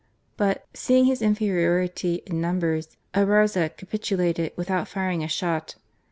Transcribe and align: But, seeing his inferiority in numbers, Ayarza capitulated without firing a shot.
But, 0.35 0.65
seeing 0.73 1.05
his 1.05 1.21
inferiority 1.21 2.23
in 2.25 2.41
numbers, 2.41 2.97
Ayarza 3.13 3.69
capitulated 3.77 4.51
without 4.55 4.87
firing 4.87 5.23
a 5.23 5.27
shot. 5.27 5.75